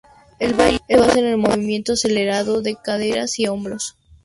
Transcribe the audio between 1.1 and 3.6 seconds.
en el movimiento acelerado de caderas y